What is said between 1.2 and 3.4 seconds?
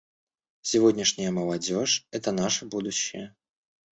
молодежь— это наше будущее.